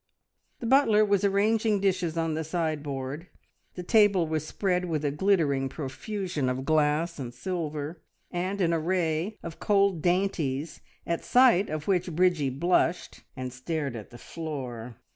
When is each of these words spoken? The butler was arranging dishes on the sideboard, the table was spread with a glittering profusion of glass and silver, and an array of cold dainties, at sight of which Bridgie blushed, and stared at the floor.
The 0.61 0.65
butler 0.65 1.05
was 1.05 1.23
arranging 1.23 1.79
dishes 1.79 2.17
on 2.17 2.33
the 2.33 2.43
sideboard, 2.43 3.27
the 3.75 3.83
table 3.83 4.25
was 4.25 4.47
spread 4.47 4.85
with 4.85 5.05
a 5.05 5.11
glittering 5.11 5.69
profusion 5.69 6.49
of 6.49 6.65
glass 6.65 7.19
and 7.19 7.31
silver, 7.31 8.01
and 8.31 8.61
an 8.61 8.73
array 8.73 9.37
of 9.43 9.59
cold 9.59 10.01
dainties, 10.01 10.81
at 11.05 11.23
sight 11.23 11.69
of 11.69 11.87
which 11.87 12.15
Bridgie 12.15 12.49
blushed, 12.49 13.21
and 13.35 13.53
stared 13.53 13.95
at 13.95 14.09
the 14.09 14.17
floor. 14.17 14.95